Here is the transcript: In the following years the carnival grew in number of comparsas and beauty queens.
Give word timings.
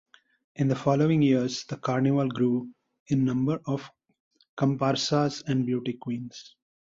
In 0.55 0.67
the 0.67 0.75
following 0.75 1.21
years 1.21 1.63
the 1.65 1.77
carnival 1.77 2.27
grew 2.27 2.71
in 3.09 3.23
number 3.23 3.61
of 3.67 3.87
comparsas 4.57 5.43
and 5.47 5.63
beauty 5.63 5.93
queens. 5.93 6.55